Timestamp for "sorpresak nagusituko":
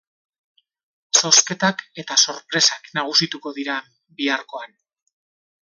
2.23-3.55